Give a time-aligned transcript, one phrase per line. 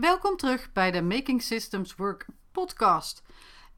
[0.00, 3.22] Welkom terug bij de Making Systems Work podcast.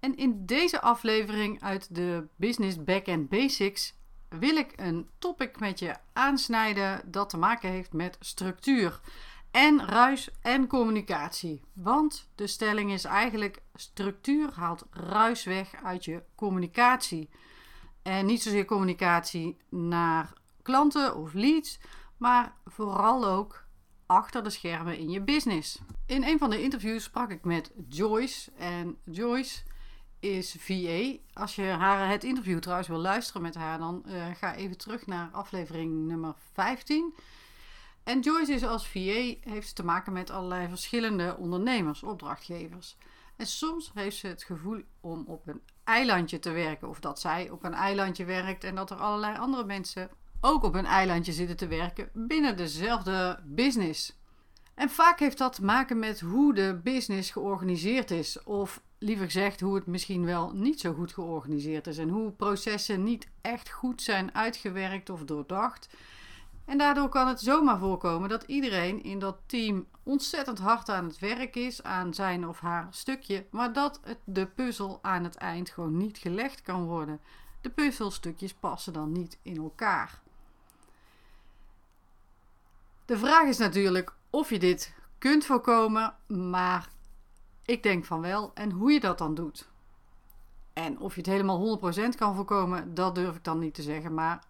[0.00, 3.94] En in deze aflevering uit de Business Backend Basics
[4.28, 9.00] wil ik een topic met je aansnijden dat te maken heeft met structuur
[9.50, 11.62] en ruis en communicatie.
[11.72, 17.30] Want de stelling is eigenlijk structuur haalt ruis weg uit je communicatie.
[18.02, 20.32] En niet zozeer communicatie naar
[20.62, 21.78] klanten of leads,
[22.16, 23.66] maar vooral ook
[24.08, 25.78] achter de schermen in je business.
[26.06, 28.50] In een van de interviews sprak ik met Joyce.
[28.56, 29.62] En Joyce
[30.20, 31.16] is VA.
[31.32, 35.06] Als je haar het interview trouwens wil luisteren met haar, dan uh, ga even terug
[35.06, 37.14] naar aflevering nummer 15.
[38.04, 42.96] En Joyce is als VA heeft te maken met allerlei verschillende ondernemers, opdrachtgevers.
[43.36, 47.50] En soms heeft ze het gevoel om op een eilandje te werken, of dat zij
[47.50, 51.56] op een eilandje werkt en dat er allerlei andere mensen ook op een eilandje zitten
[51.56, 54.16] te werken binnen dezelfde business.
[54.74, 59.60] En vaak heeft dat te maken met hoe de business georganiseerd is, of liever gezegd
[59.60, 64.02] hoe het misschien wel niet zo goed georganiseerd is en hoe processen niet echt goed
[64.02, 65.88] zijn uitgewerkt of doordacht.
[66.64, 71.18] En daardoor kan het zomaar voorkomen dat iedereen in dat team ontzettend hard aan het
[71.18, 75.70] werk is aan zijn of haar stukje, maar dat het, de puzzel aan het eind
[75.70, 77.20] gewoon niet gelegd kan worden.
[77.60, 80.20] De puzzelstukjes passen dan niet in elkaar.
[83.08, 86.88] De vraag is natuurlijk of je dit kunt voorkomen, maar
[87.64, 88.50] ik denk van wel.
[88.54, 89.68] En hoe je dat dan doet.
[90.72, 94.14] En of je het helemaal 100% kan voorkomen, dat durf ik dan niet te zeggen.
[94.14, 94.44] Maar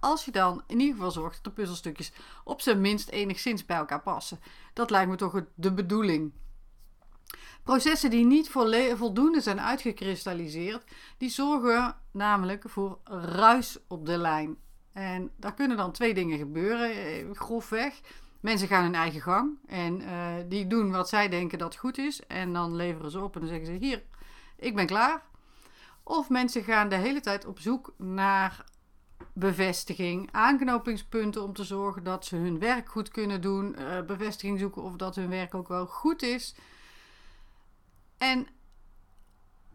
[0.00, 2.12] als je dan in ieder geval zorgt dat de puzzelstukjes
[2.44, 4.40] op zijn minst enigszins bij elkaar passen.
[4.72, 6.32] Dat lijkt me toch de bedoeling.
[7.62, 8.50] Processen die niet
[8.96, 10.84] voldoende zijn uitgekristalliseerd,
[11.18, 14.56] die zorgen namelijk voor ruis op de lijn.
[14.92, 18.00] En daar kunnen dan twee dingen gebeuren, eh, grofweg.
[18.40, 22.26] Mensen gaan hun eigen gang en uh, die doen wat zij denken dat goed is.
[22.26, 24.02] En dan leveren ze op en dan zeggen ze: Hier,
[24.56, 25.22] ik ben klaar.
[26.02, 28.64] Of mensen gaan de hele tijd op zoek naar
[29.32, 34.82] bevestiging, aanknopingspunten om te zorgen dat ze hun werk goed kunnen doen, uh, bevestiging zoeken
[34.82, 36.54] of dat hun werk ook wel goed is.
[38.18, 38.46] En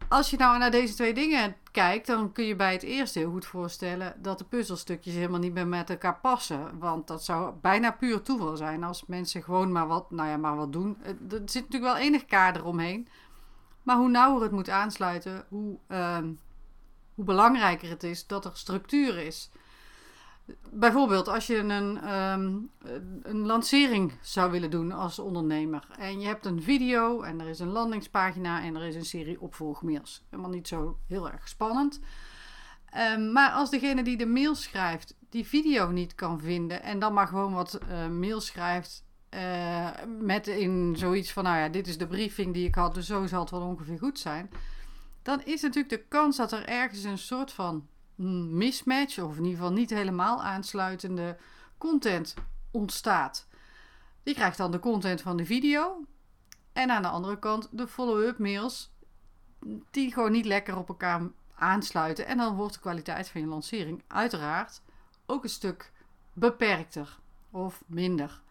[0.08, 3.30] als je nou naar deze twee dingen kijkt, dan kun je bij het eerste heel
[3.30, 6.78] goed voorstellen dat de puzzelstukjes helemaal niet meer met elkaar passen.
[6.78, 10.56] Want dat zou bijna puur toeval zijn als mensen gewoon maar wat, nou ja, maar
[10.56, 10.98] wat doen.
[11.04, 13.08] Er zit natuurlijk wel enig kader omheen.
[13.82, 16.18] Maar hoe nauwer het moet aansluiten, hoe, uh,
[17.14, 19.50] hoe belangrijker het is dat er structuur is.
[20.70, 22.70] Bijvoorbeeld als je een, um,
[23.22, 25.86] een lancering zou willen doen als ondernemer.
[25.98, 29.40] En je hebt een video en er is een landingspagina en er is een serie
[29.40, 30.24] opvolgmails.
[30.30, 32.00] Helemaal niet zo heel erg spannend.
[33.14, 37.12] Um, maar als degene die de mail schrijft die video niet kan vinden en dan
[37.12, 39.04] maar gewoon wat uh, mail schrijft
[39.34, 39.88] uh,
[40.20, 43.26] met in zoiets van, nou ja, dit is de briefing die ik had, dus zo
[43.26, 44.50] zal het wel ongeveer goed zijn.
[45.22, 47.86] Dan is natuurlijk de kans dat er ergens een soort van
[48.18, 51.36] mismatch, of in ieder geval niet helemaal aansluitende
[51.78, 52.34] content
[52.70, 53.46] ontstaat.
[54.22, 56.04] Die krijgt dan de content van de video.
[56.72, 58.92] En aan de andere kant de follow-up mails,
[59.90, 61.22] die gewoon niet lekker op elkaar
[61.54, 62.26] aansluiten.
[62.26, 64.82] En dan wordt de kwaliteit van je lancering uiteraard
[65.26, 65.92] ook een stuk
[66.32, 67.18] beperkter
[67.50, 68.42] of minder.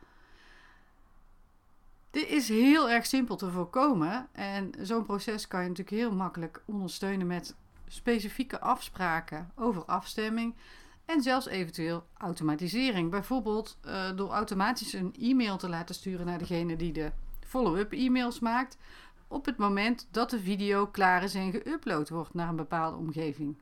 [2.12, 4.28] Dit is heel erg simpel te voorkomen.
[4.32, 7.56] En zo'n proces kan je natuurlijk heel makkelijk ondersteunen met
[7.88, 10.56] specifieke afspraken over afstemming
[11.06, 13.12] en zelfs eventueel automatisering.
[13.12, 18.40] Bijvoorbeeld uh, door automatisch een e-mail te laten sturen naar degene die de follow-up e-mails
[18.40, 18.78] maakt
[19.28, 23.58] op het moment dat de video klaar is en geüpload wordt naar een bepaalde omgeving.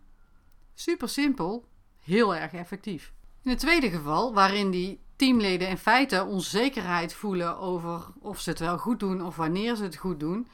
[0.74, 1.68] Super simpel,
[2.00, 3.14] heel erg effectief.
[3.44, 8.60] In het tweede geval, waarin die teamleden in feite onzekerheid voelen over of ze het
[8.60, 10.48] wel goed doen of wanneer ze het goed doen,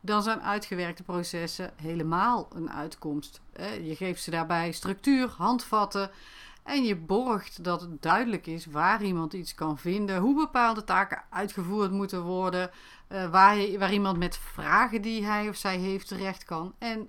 [0.00, 3.40] dan zijn uitgewerkte processen helemaal een uitkomst.
[3.82, 6.10] Je geeft ze daarbij structuur, handvatten
[6.62, 11.22] en je borgt dat het duidelijk is waar iemand iets kan vinden, hoe bepaalde taken
[11.30, 12.70] uitgevoerd moeten worden,
[13.08, 17.08] eh, waar, waar iemand met vragen die hij of zij heeft terecht kan en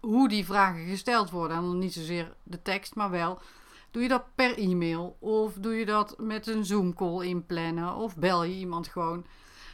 [0.00, 1.56] hoe die vragen gesteld worden.
[1.56, 3.40] En dan niet zozeer de tekst, maar wel
[3.94, 5.16] Doe je dat per e-mail?
[5.18, 7.94] Of doe je dat met een Zoom-call inplannen?
[7.94, 9.26] Of bel je iemand gewoon?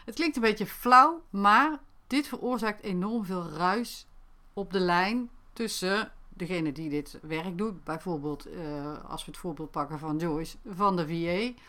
[0.04, 1.78] Het klinkt een beetje flauw, maar
[2.10, 4.06] dit veroorzaakt enorm veel ruis
[4.52, 7.84] op de lijn tussen degene die dit werk doet.
[7.84, 11.62] Bijvoorbeeld, uh, als we het voorbeeld pakken van Joyce, van de VA.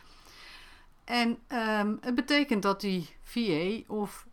[1.03, 4.27] En um, het betekent dat die VA of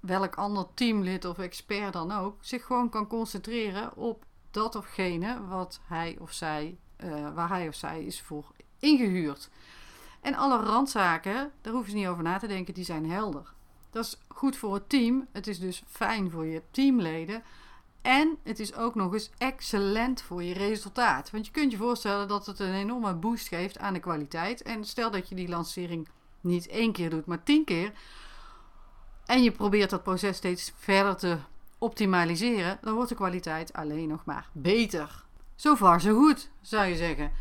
[0.00, 5.80] welk ander teamlid of expert dan ook zich gewoon kan concentreren op dat ofgene wat
[5.84, 9.50] hij of zij, uh, waar hij of zij is voor ingehuurd.
[10.20, 13.52] En alle randzaken, daar hoeven ze niet over na te denken, die zijn helder.
[13.92, 15.26] Dat is goed voor het team.
[15.32, 17.42] Het is dus fijn voor je teamleden.
[18.02, 21.30] En het is ook nog eens excellent voor je resultaat.
[21.30, 24.62] Want je kunt je voorstellen dat het een enorme boost geeft aan de kwaliteit.
[24.62, 26.08] En stel dat je die lancering
[26.40, 27.92] niet één keer doet, maar tien keer.
[29.26, 31.38] En je probeert dat proces steeds verder te
[31.78, 32.78] optimaliseren.
[32.80, 35.24] Dan wordt de kwaliteit alleen nog maar beter.
[35.54, 37.32] Zo far, zo goed, zou je zeggen.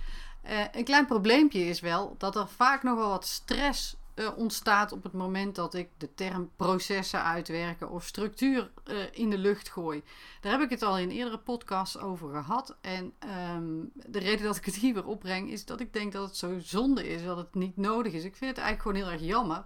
[0.49, 5.03] Uh, een klein probleempje is wel dat er vaak nogal wat stress uh, ontstaat op
[5.03, 10.03] het moment dat ik de term processen uitwerken of structuur uh, in de lucht gooi.
[10.41, 12.77] Daar heb ik het al in eerdere podcasts over gehad.
[12.81, 13.13] En
[13.55, 16.37] um, de reden dat ik het hier weer opbreng is dat ik denk dat het
[16.37, 18.23] zo zonde is, dat het niet nodig is.
[18.23, 19.63] Ik vind het eigenlijk gewoon heel erg jammer,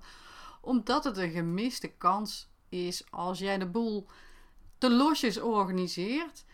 [0.61, 4.07] omdat het een gemiste kans is als jij de boel
[4.77, 6.45] te losjes organiseert.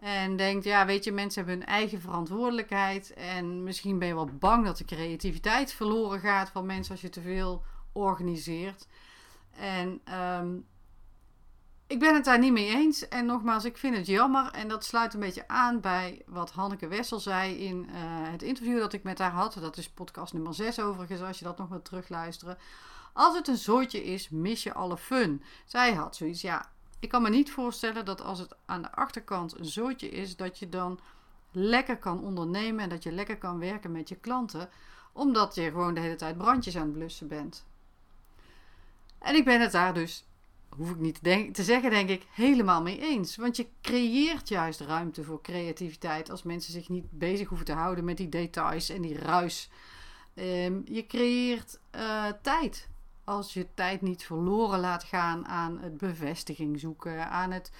[0.00, 3.14] En denkt, ja, weet je, mensen hebben hun eigen verantwoordelijkheid.
[3.14, 7.08] En misschien ben je wel bang dat de creativiteit verloren gaat van mensen als je
[7.08, 7.62] te veel
[7.92, 8.86] organiseert.
[9.50, 10.00] En
[10.40, 10.66] um,
[11.86, 13.08] ik ben het daar niet mee eens.
[13.08, 14.50] En nogmaals, ik vind het jammer.
[14.52, 17.94] En dat sluit een beetje aan bij wat Hanneke Wessel zei in uh,
[18.30, 19.58] het interview dat ik met haar had.
[19.60, 22.58] Dat is podcast nummer 6 overigens, als je dat nog wilt terugluisteren.
[23.12, 25.42] Als het een zooitje is, mis je alle fun.
[25.64, 29.58] Zij had zoiets, ja, ik kan me niet voorstellen dat als het aan de achterkant
[29.58, 31.00] een zootje is, dat je dan
[31.50, 34.68] lekker kan ondernemen en dat je lekker kan werken met je klanten,
[35.12, 37.66] omdat je gewoon de hele tijd brandjes aan het blussen bent.
[39.18, 40.24] En ik ben het daar dus,
[40.68, 41.22] hoef ik niet
[41.54, 43.36] te, zeggen, denk ik, helemaal mee eens.
[43.36, 48.04] Want je creëert juist ruimte voor creativiteit als mensen zich niet bezig hoeven te houden
[48.04, 49.70] met die details en die ruis.
[50.34, 52.88] Um, je creëert uh, tijd
[53.28, 57.72] als je tijd niet verloren laat gaan aan het bevestiging zoeken, aan het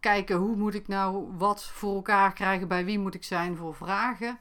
[0.00, 3.74] kijken hoe moet ik nou wat voor elkaar krijgen, bij wie moet ik zijn voor
[3.74, 4.38] vragen.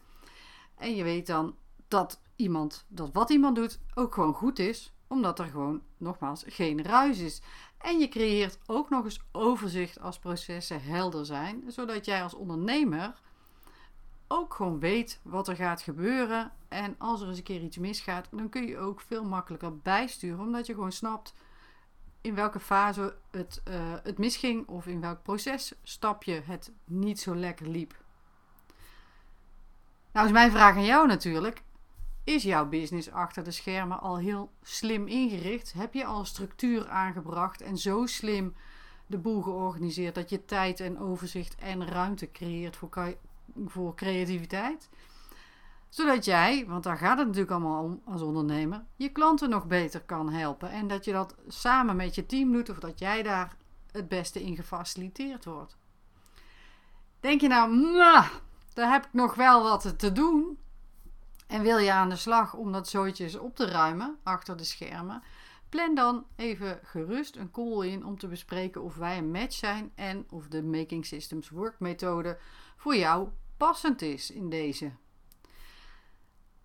[0.78, 1.56] En je weet dan
[1.88, 6.84] dat iemand, dat wat iemand doet, ook gewoon goed is, omdat er gewoon nogmaals geen
[6.84, 7.42] ruis is.
[7.78, 13.14] En je creëert ook nog eens overzicht als processen helder zijn, zodat jij als ondernemer
[14.34, 16.52] ook gewoon weet wat er gaat gebeuren.
[16.68, 20.40] En als er eens een keer iets misgaat, dan kun je ook veel makkelijker bijsturen.
[20.40, 21.34] Omdat je gewoon snapt
[22.22, 27.68] in welke fase het, uh, het misging of in welk processtapje het niet zo lekker
[27.68, 27.96] liep.
[30.12, 31.64] Nou is mijn vraag aan jou natuurlijk.
[32.24, 35.74] Is jouw business achter de schermen al heel slim ingericht?
[35.74, 38.56] Heb je al structuur aangebracht en zo slim
[39.06, 42.90] de boel georganiseerd dat je tijd en overzicht en ruimte creëert voor
[43.66, 44.90] voor creativiteit.
[45.90, 50.02] Zodat jij, want daar gaat het natuurlijk allemaal om als ondernemer, je klanten nog beter
[50.02, 50.70] kan helpen.
[50.70, 53.56] En dat je dat samen met je team doet of dat jij daar
[53.92, 55.78] het beste in gefaciliteerd wordt.
[57.20, 58.28] Denk je nou,
[58.74, 60.58] daar heb ik nog wel wat te doen.
[61.48, 65.24] En wil je aan de slag om dat zootjes op te ruimen achter de schermen?
[65.70, 69.92] Plan dan even gerust een call in om te bespreken of wij een match zijn
[69.96, 72.38] en of de Making Systems Work methode
[72.78, 73.30] voor jou
[74.02, 74.92] is in deze.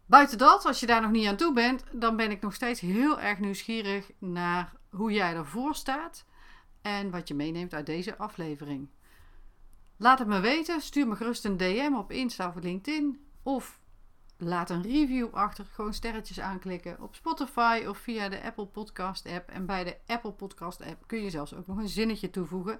[0.06, 2.80] Buiten dat, als je daar nog niet aan toe bent, dan ben ik nog steeds
[2.80, 6.24] heel erg nieuwsgierig naar hoe jij ervoor staat
[6.82, 8.88] en wat je meeneemt uit deze aflevering.
[9.96, 13.80] Laat het me weten, stuur me gerust een DM op Insta of LinkedIn of
[14.36, 15.64] laat een review achter.
[15.72, 19.48] Gewoon sterretjes aanklikken op Spotify of via de Apple Podcast app.
[19.48, 22.78] En bij de Apple Podcast app kun je zelfs ook nog een zinnetje toevoegen.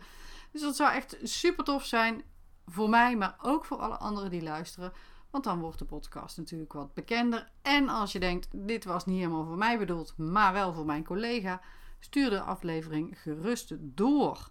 [0.52, 2.22] Dus dat zou echt super tof zijn
[2.68, 4.92] voor mij, maar ook voor alle anderen die luisteren.
[5.30, 7.50] Want dan wordt de podcast natuurlijk wat bekender.
[7.62, 11.04] En als je denkt, dit was niet helemaal voor mij bedoeld, maar wel voor mijn
[11.04, 11.60] collega,
[11.98, 14.50] stuur de aflevering gerust door.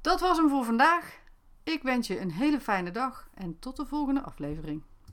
[0.00, 1.20] Dat was hem voor vandaag.
[1.62, 4.82] Ik wens je een hele fijne dag en tot de volgende aflevering.